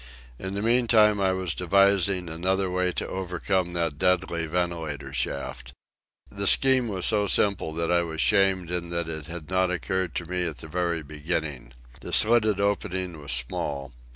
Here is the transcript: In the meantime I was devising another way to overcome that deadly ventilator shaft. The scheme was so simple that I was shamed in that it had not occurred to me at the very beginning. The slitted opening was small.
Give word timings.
In 0.39 0.55
the 0.55 0.63
meantime 0.63 1.21
I 1.21 1.31
was 1.33 1.53
devising 1.53 2.27
another 2.27 2.71
way 2.71 2.91
to 2.93 3.07
overcome 3.07 3.73
that 3.73 3.99
deadly 3.99 4.47
ventilator 4.47 5.13
shaft. 5.13 5.73
The 6.31 6.47
scheme 6.47 6.87
was 6.87 7.05
so 7.05 7.27
simple 7.27 7.71
that 7.73 7.91
I 7.91 8.01
was 8.01 8.19
shamed 8.19 8.71
in 8.71 8.89
that 8.89 9.07
it 9.07 9.27
had 9.27 9.51
not 9.51 9.69
occurred 9.69 10.15
to 10.15 10.25
me 10.25 10.43
at 10.47 10.57
the 10.57 10.67
very 10.67 11.03
beginning. 11.03 11.73
The 11.99 12.13
slitted 12.13 12.59
opening 12.59 13.21
was 13.21 13.31
small. 13.31 13.93